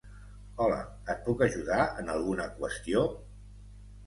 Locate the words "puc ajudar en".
1.27-2.09